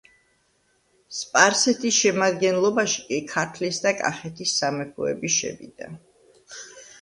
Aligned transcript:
სპარსეთის 1.17 1.99
შემადგენლობაში 2.05 3.03
კი 3.11 3.19
ქართლის 3.33 3.83
და 3.85 3.93
კახეთის 4.01 4.55
სამეფოები 4.63 5.33
შევიდა. 5.37 5.93